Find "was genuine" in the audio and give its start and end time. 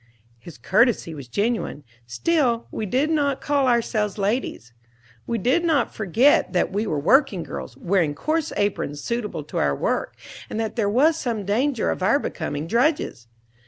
1.13-1.83